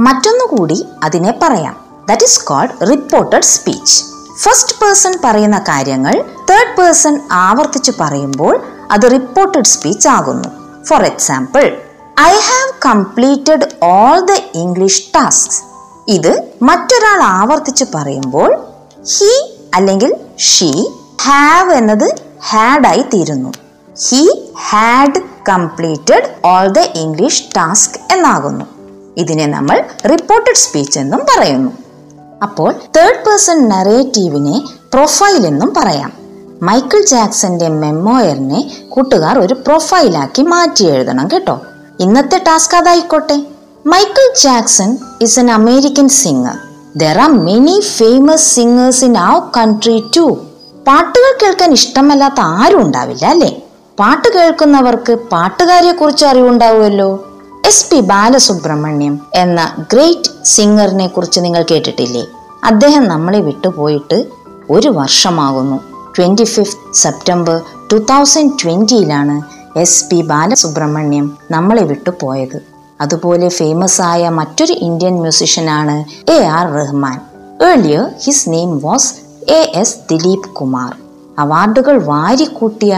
മറ്റൊന്നുകൂടി 0.00 0.86
അതിനെ 1.04 1.38
പറയാം. 1.42 1.84
That 2.08 2.24
is 2.24 2.44
called 2.44 2.90
reported 2.90 3.42
speech 3.42 4.04
first 4.42 4.76
person 4.82 5.14
പറയുന്ന 5.24 5.58
കാര്യങ്ങൾ 5.58 6.24
തേർഡ് 6.50 6.76
പേഴ്സൺ 6.78 7.20
ആവർത്തിച്ച് 7.32 7.92
പറയുമ്പോൾ 8.00 8.60
അത് 8.90 9.12
റിപ്പോർട്ടഡ് 9.12 9.64
സ്പീച്ച് 9.64 10.08
ആകുന്നു. 10.08 10.48
For 10.84 11.02
example 11.02 11.82
I 12.20 12.32
have 12.32 12.72
completed 12.86 13.84
all 13.84 14.20
the 14.20 14.30
English 14.54 15.02
task 15.14 15.64
ഇത് 16.08 16.42
മറ്റൊരാൾ 16.62 17.22
ആവർത്തിച്ച് 17.22 17.84
പറയുമ്പോൾ 17.94 18.66
ഹി 19.18 19.58
അല്ലെങ്കിൽ 19.74 20.23
ഷീ 20.38 20.86
ഹാവ് 21.22 21.72
എന്നത് 21.72 22.14
ഹാഡ് 22.48 22.86
ആയി 22.86 23.04
തീരുന്നു. 23.14 23.52
He 24.08 24.52
had 24.68 25.20
completed 25.48 26.46
all 26.46 26.66
the 26.68 26.78
English 26.78 27.44
task 27.56 28.14
എന്നാകുന്നു. 28.14 28.64
ഇതിനെ 29.16 29.46
നമ്മൾ 29.46 29.84
റിപ്പോർട്ടഡ് 30.06 30.54
സ്പീച്ച് 30.54 30.98
എന്നും 30.98 31.20
പറയുന്നു. 31.20 31.70
അപ്പോൾ 32.42 32.72
തേർഡ് 32.96 33.24
പേഴ്സൺ 33.26 33.68
നറേറ്റീവിനെ 33.68 34.62
പ്രൊഫൈൽ 34.94 35.46
എന്നും 35.46 35.74
പറയാം. 35.76 36.12
മൈക്കിൾ 36.62 37.04
ജാക്സന്റെ 37.04 37.68
മെമ്മോയറിനെ 37.68 38.72
കൂട്ടുകാർ 38.88 39.38
ഒരു 39.38 39.54
പ്രൊഫൈലാക്കി 39.54 40.42
മാറ്റി 40.42 40.84
എഴുതണം 40.84 41.28
കേട്ടോ. 41.28 41.62
ഇന്നത്തെ 42.00 42.38
task 42.38 42.76
അതായിക്കോട്ടെ. 42.76 43.46
Michael 43.86 44.34
Jackson 44.42 44.98
is 45.20 45.40
an 45.40 45.50
American 45.50 46.08
singer 46.08 46.73
are 47.02 47.30
many 47.30 47.80
famous 47.80 48.54
singers 48.54 49.04
in 49.04 49.18
our 49.18 49.42
country 49.56 50.04
too 50.16 50.36
പാട്ടുകൾ 50.86 51.38
കേൾക്കാൻ 51.42 51.72
ഇഷ്ടമല്ലാത്ത 51.72 52.40
ആരും 52.40 52.82
ഉണ്ടാവില്ല 52.82 53.26
അല്ലേ? 53.26 53.62
പാട്ട് 53.98 54.28
കേൾക്കുന്നവർക്ക് 54.28 55.12
പാട്ടുകാരെ 55.12 55.92
കുറിച്ച് 55.92 56.24
അറിവുണ്ടാവുമല്ലോ? 56.24 57.24
എസ് 57.66 57.90
പി 57.90 58.00
ബാലസുബ്രഹ്മണ്യം 58.00 59.20
എന്ന 59.34 59.86
ഗ്രേറ്റ് 59.92 60.30
സിംഗറിനെ 60.44 61.06
കുറിച്ച് 61.06 61.40
നിങ്ങൾ 61.40 61.64
കേട്ടിട്ടില്ലേ? 61.70 62.26
അദ്ദേഹം 62.64 63.08
നമ്മളെ 63.08 63.40
വിട്ടുപോയിട്ട് 63.40 64.26
ഒരു 64.70 64.88
വർഷമാകുന്നു. 64.88 65.80
Twenty 66.16 66.44
fifth 66.44 66.94
September 66.94 67.62
two 67.92 67.96
thousand 67.96 68.52
ട്വന്റിയിലാണ് 68.62 69.42
S 69.78 70.04
P 70.10 70.22
Balasubrahmanyam 70.22 71.38
നമ്മളെ 71.50 71.82
വിട്ടുപോയത് 71.82 72.73
അതുപോലെ 73.00 73.48
ഫേമസ് 73.48 74.02
ആയ 74.02 74.28
മറ്റൊരു 74.28 74.72
Indian 74.72 75.14
മ്യൂസിഷ്യനാണ് 75.20 75.96
A 76.30 76.38
R 76.58 76.66
Rahman 76.72 77.16
earlier 77.64 78.04
his 78.24 78.48
name 78.50 78.70
was 78.78 79.10
A 79.50 79.60
S 79.74 79.98
Dileep 80.10 80.48
Kumar 80.52 80.92
അവാർഡുകൾ 81.38 81.96
വാരിക്കൂട്ടിയ 82.04 82.94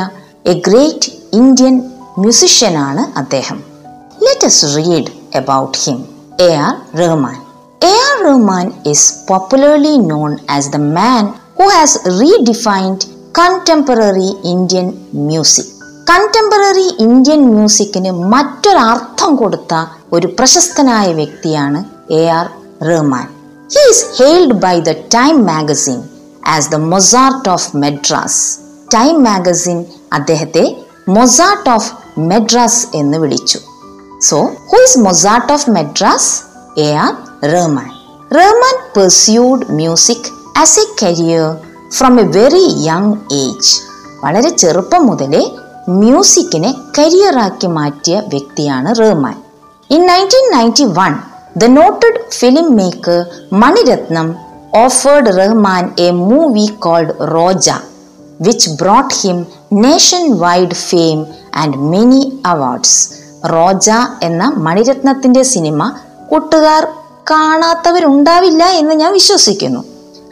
എ 0.47 0.55
ഗ്രേറ്റ് 0.61 1.11
ഇന്ത്യൻ 1.33 1.77
മ്യൂസിഷ്യനാണ് 2.19 3.05
അദ്ദേഹം 3.17 3.59
let 4.27 4.47
us 4.47 4.59
read 4.77 5.07
about 5.33 5.75
him. 5.77 5.99
Rahman 7.01 7.37
A 7.81 7.93
R 8.07 8.17
Rahman 8.29 8.67
is 8.93 9.03
popularly 9.31 9.97
known 10.11 10.33
as 10.49 10.65
the 10.71 10.83
man 10.99 11.25
who 11.57 11.67
has 11.71 11.93
redefined 12.21 13.03
contemporary 13.33 14.31
Indian 14.45 14.89
music. 15.23 15.69
Contemporary 16.07 16.87
Indian 16.99 17.41
മ്യൂസിക്കിന് 17.49 18.11
മറ്റൊരർത്ഥം 18.11 19.37
കൊടുത്ത 19.37 19.75
ഒരു 20.13 20.27
പ്രശസ്തനായ 20.39 21.13
വ്യക്തിയാണ് 21.13 21.85
A 22.11 22.29
R 22.29 22.47
Rahman 22.83 23.27
he 23.71 23.85
is 23.91 24.05
hailed 24.19 24.53
by 24.53 24.81
the 24.81 24.91
Time 24.91 25.47
magazine 25.47 25.99
as 26.47 26.71
the 26.71 26.75
Mozart 26.75 27.49
of 27.49 27.77
Madras 27.77 28.41
Time 28.95 29.25
magazine 29.25 29.79
അദ്ദേഹത്തെ 30.13 30.65
Mozart 31.09 31.71
of 31.71 31.91
Madras 32.19 32.87
എന്ന് 32.95 33.19
വിളിച്ചു. 33.19 33.59
So, 34.21 34.37
who 34.71 34.79
Mozart 35.01 35.53
of 35.53 35.71
Madras 35.71 36.31
A 36.81 36.87
R 36.97 37.13
Rahman 37.45 37.89
Rahman 38.37 38.77
pursued 38.97 39.67
music 39.73 40.29
as 40.59 40.81
a 40.81 40.85
career 41.03 41.45
from 41.91 42.21
a 42.21 42.25
very 42.31 42.65
young 42.87 43.13
age 43.33 43.73
വളരെ 44.25 44.51
ചെറുപ്പം 44.51 45.07
മുതലേ 45.07 45.43
മ്യൂസിക്കിനെ 45.89 46.75
കരിയറാക്കി 46.99 47.67
മാറ്റിയ 47.67 48.23
വ്യക്തിയാണ് 48.29 48.99
Rahman 48.99 49.37
in 49.91 50.07
nineteen 50.07 50.51
ninety 50.51 50.85
one 50.85 51.19
the 51.57 51.67
noted 51.67 52.21
filmmaker 52.77 53.27
Mani Ratnam 53.53 54.37
offered 54.85 55.39
Rahman 55.39 55.91
a 55.99 56.11
movie 56.11 56.67
called 56.79 57.15
Roja 57.35 57.71
which 58.41 58.71
brought 58.71 59.15
him 59.15 59.47
nation 59.73 60.39
wide 60.39 60.75
fame 60.75 61.27
and 61.55 61.77
many 61.77 62.43
awards 62.47 63.11
Roja 63.49 63.91
എന്ന 64.23 64.53
മണിരത്നത്തിന്റെ 64.57 65.43
cinema 65.43 65.93
കൂട്ടുകാർ 66.29 66.87
കാണാത്തവരുണ്ടാവില്ല 67.31 68.65
എന്ന് 68.65 68.95
ഞാൻ 68.95 69.13
വിശ്വസിക്കുന്നു. 69.13 69.85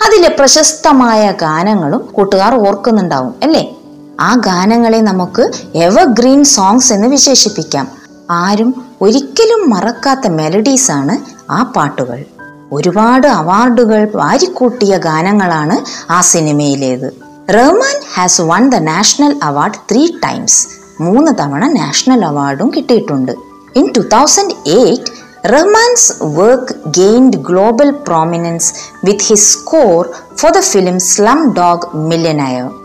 അതിലെ 0.07 0.29
പ്രശസ്തമായ 0.29 1.33
ഗാനങ്ങളും 1.33 2.09
കൂട്ടുകാർ 2.13 2.55
ഓർക്കുന്നുണ്ടാവും 2.55 3.35
അല്ലേ? 3.43 3.77
ആ 4.21 4.35
ഗാനങ്ങളെ 4.35 5.01
നമുക്ക് 5.01 5.53
എവർഗ്രീൻ 5.75 6.45
സോങ്സ് 6.45 6.93
എന്ന് 6.93 7.09
വിശേഷിപ്പിക്കാം. 7.09 7.89
ആരും 8.31 8.85
ഒരിക്കലും 9.01 9.71
മറക്കാത്ത 9.71 10.29
മെലഡീസ് 10.29 10.91
ആണ് 10.91 11.19
ആ 11.53 11.63
പാട്ടുകൾ. 11.63 12.25
ഒരുപാട് 12.73 13.27
അവാർഡുകൾ 13.27 14.09
വാരിക്കൂട്ടിയ 14.15 14.97
ഗാനങ്ങളാണ് 14.97 15.77
ആ 16.13 16.21
സിനിമയിലേത്. 16.21 17.13
Rahman 17.51 18.01
has 18.15 18.41
won 18.41 18.71
the 18.71 18.75
national 18.75 19.41
award 19.43 19.75
three 19.91 20.07
times 20.25 20.69
മൂന്ന് 21.01 21.33
തവണ 21.33 21.69
നാഷണൽ 21.69 22.25
അവാർഡും 22.25 22.73
കിട്ടിയിട്ടുണ്ട്. 22.77 23.33
In 23.77 23.93
two 23.97 24.01
thousand 24.01 24.55
eight 24.67 25.25
Rahman's 25.49 26.13
work 26.23 26.75
gained 26.87 27.37
global 27.37 27.91
prominence 27.91 28.75
with 29.05 29.21
his 29.21 29.59
score 29.59 30.09
for 30.37 30.53
the 30.53 30.61
film 30.61 30.99
Slumdog 31.59 31.97
Millionaire 31.97 32.84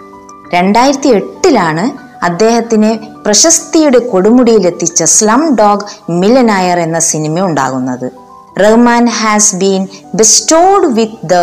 രണ്ടായിരത്തി 0.53 1.09
എട്ടിലാണ് 1.09 1.83
അദ്ദേഹത്തിനെ 2.25 2.99
പ്രശസ്തിയുടെ 3.25 3.99
കൊടുമുടിയിലെത്തിച്ച 3.99 5.03
സ്ലം 5.03 5.55
ഡോഗ് 5.55 5.85
മില്ലനായർ 6.11 6.79
എന്ന 6.79 6.99
സിനിമ 6.99 7.39
ഉണ്ടാകുന്നത്. 7.39 8.07
Rahman 8.61 9.07
has 9.07 9.55
been 9.55 9.87
bestowed 10.15 10.87
with 10.87 11.29
the 11.29 11.35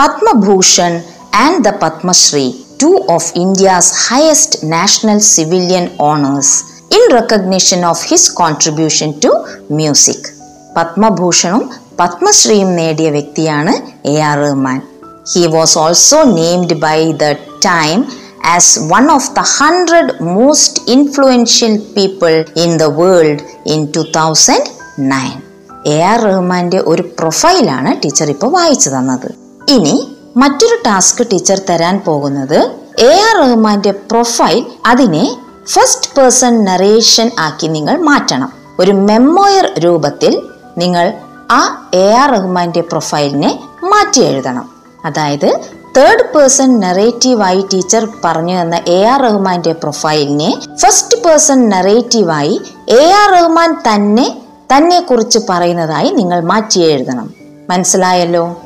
Padma Bhushan 0.00 1.02
and 1.34 1.64
the 1.64 1.72
Padma Shri 1.82 2.52
two 2.82 3.06
of 3.08 3.32
India's 3.36 3.94
highest 4.08 4.58
national 4.72 5.18
civilian 5.18 5.88
honours 6.00 6.64
in 6.94 7.10
recognition 7.14 7.86
of 7.86 8.04
his 8.04 8.32
contribution 8.34 9.14
to 9.24 9.32
music 9.70 10.28
പത്മഭൂഷണും 10.76 11.70
പത്മശ്രീയും 12.00 12.76
നേടിയ 12.76 13.10
വ്യക്തിയാണ് 13.10 13.72
A 14.08 14.20
R 14.20 14.38
Rahman. 14.38 14.80
He 15.34 15.46
was 15.46 15.78
also 15.78 16.22
named 16.22 16.74
by 16.74 17.12
the 17.12 17.32
time 17.66 17.98
of 19.10 19.30
the 19.34 19.38
hundred 19.58 20.12
most 20.22 20.82
influential 20.86 21.82
people 21.96 22.44
in 22.56 22.78
the 22.78 22.82
world 22.82 23.40
in 23.66 23.88
two 23.96 24.04
thousand 24.16 24.66
nine 24.98 25.32
A 25.86 26.02
R 26.02 26.20
റഹ്മാന്റെ 26.20 26.78
ഒരു 26.78 27.02
പ്രൊഫൈലാണ് 27.02 28.02
teacher 28.02 28.30
ഇപ്പോൾ 28.30 28.50
വായിച്ചു 28.52 28.88
തന്നത്. 28.88 29.34
ഇനി 29.68 30.16
മറ്റൊരു 30.36 30.76
ടാസ്ക് 30.86 31.26
ടീച്ചർ 31.30 31.60
തരാൻ 31.70 32.00
പോകുന്നത് 32.04 32.58
എ 32.98 33.12
ആർ 33.20 33.50
റഹ്മാന്റെ 33.50 33.90
പ്രൊഫൈൽ 33.90 34.66
അതിനെ 34.86 35.36
ഫസ്റ്റ് 35.66 36.10
പേഴ്സൺ 36.16 36.64
നറേഷൻ 36.64 37.30
ആക്കി 37.38 37.66
നിങ്ങൾ 37.66 37.96
മാറ്റണം. 37.96 38.52
ഒരു 38.80 38.92
മെമ്മോയർ 38.92 39.80
രൂപത്തിൽ 39.84 40.42
നിങ്ങൾ 40.78 41.12
ആ 41.50 41.88
എ 41.94 42.12
ആർ 42.12 42.32
റഹ്മാന്റെ 42.32 42.80
പ്രൊഫൈലിനെ 42.80 43.60
മാറ്റി 43.82 44.20
എഴുതണം. 44.20 44.70
അതായത് 45.04 45.60
തേർഡ് 45.96 46.38
പേഴ്സൺ 46.38 46.80
നെറേറ്റീവായി 46.80 47.64
ടീച്ചർ 47.72 48.08
പറഞ്ഞു 48.24 48.62
തന്ന 48.62 48.76
എ 48.88 49.02
ആർ 49.04 49.22
റഹ്മാന്റെ 49.22 49.72
പ്രൊഫൈലിനെ 49.72 50.60
ഫസ്റ്റ് 50.76 51.16
പേഴ്സൺ 51.16 51.68
നെറേറ്റീവായി 51.68 52.60
എ 52.88 53.10
ആർ 53.10 53.30
റഹ്മാൻ 53.32 53.74
തന്നെ 53.74 54.42
തന്നെ 54.76 55.00
കുറിച്ച് 55.00 55.38
പറയുന്നതായി 55.48 56.10
നിങ്ങൾ 56.10 56.40
മാറ്റി 56.40 56.80
എഴുതണം. 56.80 57.34
മനസ്സിലായല്ലോ? 57.70 58.56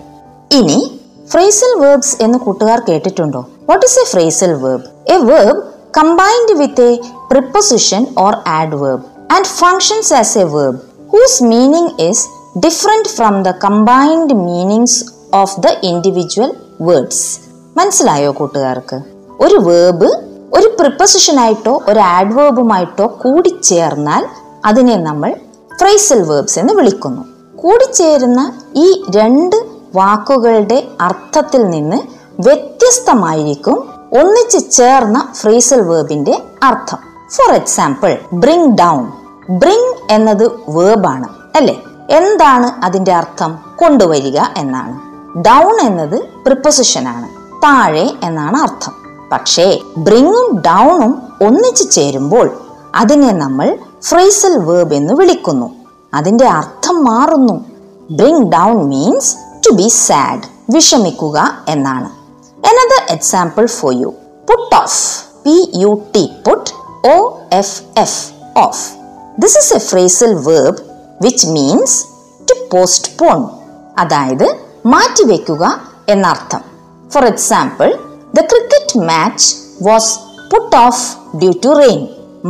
ഇനി 0.52 1.00
ഫ്രേസൽ 1.26 1.78
വേർബ്സ് 1.78 2.16
എന്ന് 2.20 2.38
കൂട്ടുകാർ 2.38 2.80
കേട്ടിട്ടുണ്ടോ? 2.80 3.46
What 3.68 3.86
is 3.86 3.98
a 3.98 4.04
phrasal 4.04 4.52
verb 4.52 5.12
a 5.12 5.16
verb 5.16 5.62
combined 5.96 6.52
with 6.52 6.82
a 6.82 7.00
preposition 7.30 8.06
or 8.18 8.34
adverb 8.74 9.32
and 9.32 9.44
functions 9.44 10.14
as 10.14 10.38
a 10.38 10.44
verb 10.44 10.78
whose 11.12 11.44
meaning 11.44 12.02
is 12.02 12.26
different 12.58 13.08
from 13.08 13.42
the 13.42 13.50
combined 13.50 14.34
meanings 14.34 15.04
of 15.34 15.60
the 15.60 15.66
individual 15.82 16.52
words 16.80 17.38
മനസ്സിലായോ 17.78 18.32
കൂട്ടുകാർക്ക്? 18.32 19.00
ഒരു 19.40 19.54
verb 19.54 20.06
ഒരു 20.54 20.76
പ്രിപ്പസിഷനായിട്ടോ 20.80 21.80
ഒരു 21.88 21.98
ആഡ്വേർബുമായിട്ടോ 21.98 23.06
കൂടിച്ചേർന്നാൽ 23.06 24.26
അതിനെ 24.64 24.96
നമ്മൾ 24.96 25.34
phrasal 25.80 26.22
verbs 26.22 26.58
എന്ന് 26.58 26.74
വിളിക്കുന്നു. 26.74 27.22
കൂടിച്ചേരുന്ന 27.56 28.52
ഈ 28.76 29.04
രണ്ട് 29.10 29.56
വാക്കുകളുടെ 29.94 30.88
അർത്ഥത്തിൽ 31.00 31.70
നിന്ന് 31.70 31.96
വ്യത്യസ്തമായിരിക്കും 32.40 33.88
ഒന്നിച്ച് 34.20 34.70
ചേർന്ന 34.70 35.28
ഫ്രൈസൽ 35.34 35.80
വേർബിന്റെ 35.80 36.42
അർത്ഥം. 36.62 36.98
For 37.30 37.54
example 37.54 38.18
bring 38.32 38.78
down 38.78 39.12
bring 39.50 39.94
എന്നത് 40.10 40.50
വേർബാണ് 40.68 41.28
അല്ലേ? 41.54 41.82
എന്താണ് 42.10 42.84
അതിന്റെ 42.84 43.14
അർത്ഥം? 43.14 43.58
കൊണ്ടുവരിക 43.76 44.40
എന്നാണ്. 44.56 45.13
ഡൗൺ 45.36 45.80
എന്നത് 45.80 46.24
പ്രിപ്പൊസിഷൻ 46.24 47.08
ആണ്. 47.08 47.28
താഴെ 47.62 48.10
എന്നാണ് 48.22 48.56
അർത്ഥം. 48.56 48.92
പക്ഷേ 49.32 49.80
ബ്രിങ്ങും 49.98 50.58
ഡൗണും 50.58 51.22
ഒന്നിച്ചു 51.46 51.84
ചേരുമ്പോൾ 51.84 52.60
അതിനെ 52.94 53.32
നമ്മൾ 53.32 53.78
ഫ്രേസൽ 54.02 54.58
വേർബ് 54.58 54.94
എന്ന് 54.94 55.14
വിളിക്കുന്നു. 55.14 55.70
അതിന്റെ 56.14 56.46
അർത്ഥം 56.46 57.04
മാറുന്നു. 57.04 57.64
Bring 58.10 58.52
down 58.52 58.88
means 58.88 59.36
to 59.66 59.74
be 59.74 59.88
sad 59.88 60.74
വിഷമിക്കുക 60.74 61.58
എന്നാണ്. 61.68 62.10
Another 62.58 63.06
example 63.10 63.66
for 63.66 63.94
you 63.94 64.06
put 64.50 64.74
off 64.74 65.24
P 65.44 65.72
U 65.74 66.02
T 66.14 66.30
put 66.46 66.70
O 67.06 67.38
F 67.52 67.82
F 67.96 68.32
off 68.58 68.90
this 69.38 69.58
is 69.58 69.74
a 69.74 69.78
a 69.78 70.34
verb 70.34 70.78
which 71.22 71.46
means 71.46 72.04
to 72.50 72.76
postpone 73.18 73.48
അതായത് 73.98 74.63
മാറ്റിവെക്കുക 74.92 75.64
എന്നർത്ഥം. 76.08 76.62
For 77.12 77.24
example 77.24 77.88
the 78.36 78.40
cricket 78.50 78.98
match 79.10 79.46
was 79.86 80.12
put 80.52 80.76
off 80.76 81.02
due 81.36 81.52
to 81.64 81.70
rain 81.82 82.00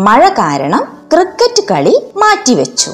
മഴ 0.07 0.23
കാരണം 0.29 0.83
cricket 1.13 1.63
കളി 1.71 1.95
മാറ്റിവെച്ചു. 2.17 2.91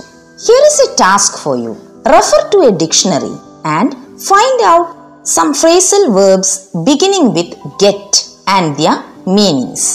Here 0.46 0.64
is 0.70 0.82
a 0.86 0.88
task 1.02 1.38
for 1.42 1.56
you 1.64 1.72
refer 2.14 2.42
to 2.54 2.58
a 2.58 2.70
dictionary 2.82 3.32
and 3.76 3.96
find 4.28 4.66
out 4.76 4.90
some 5.28 5.48
phrasal 5.52 6.04
verbs 6.18 6.54
beginning 6.88 7.32
with 7.36 7.56
get 7.84 8.20
and 8.48 8.76
their 8.76 8.90
meanings 9.38 9.90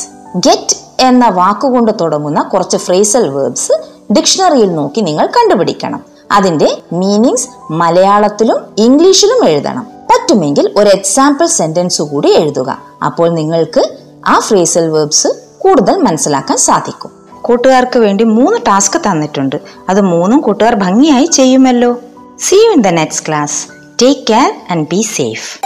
get 0.48 0.76
എന്ന 1.06 1.26
വാക്കുകൊണ്ട് 1.30 1.92
തുടങ്ങുന്ന 2.02 2.42
കുറച്ച് 2.42 2.78
phrasal 2.78 3.30
verbs 3.30 3.74
ഡിക്ഷണറിയിൽ 4.12 4.72
നോക്കി 4.74 5.02
നിങ്ങൾ 5.02 5.26
കണ്ടുപിടിക്കണം. 5.38 6.02
അതിന്റെ 6.32 6.82
മീനിങ്സ് 6.94 7.48
മലയാളത്തിലും 7.72 8.58
ഇംഗ്ലീഷിലും 8.78 9.50
എഴുതണം. 9.50 9.88
പറ്റുമെങ്കിൽ 10.12 10.74
ഒരു 10.78 10.90
എക്സാമ്പിൾ 10.90 11.46
സെന്റൻസ് 11.46 12.02
കൂടി 12.02 12.30
എഴുതുക. 12.30 12.78
അപ്പോൾ 13.06 13.30
നിങ്ങൾക്ക് 13.30 13.98
ആ 14.28 14.40
ഫ്രേസൽ 14.40 14.90
വേർബ്സ് 14.90 15.28
കൂടുതൽ 15.58 15.96
മനസ്സിലാക്കാൻ 15.96 16.58
സാധിക്കും. 16.58 17.12
കൂട്ടുകാർക്ക് 17.42 18.00
വേണ്ടി 18.00 18.24
മൂന്ന് 18.24 18.58
ടാസ്ക് 18.68 19.00
തന്നിട്ടുണ്ട്. 19.00 19.56
അത് 19.90 20.02
മൂന്നും 20.02 20.42
കൂട്ടുകാർ 20.42 20.76
ഭംഗിയായി 20.76 21.26
ചെയ്യുമല്ലോ. 21.26 22.00
See 22.40 22.58
you 22.58 22.72
in 22.72 22.82
the 22.82 22.88
next 22.88 23.28
class 23.28 23.68
take 24.02 24.22
care 24.30 24.54
and 24.72 24.88
be 24.92 25.02
safe 25.02 25.60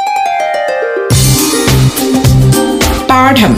പാഠം. 3.09 3.57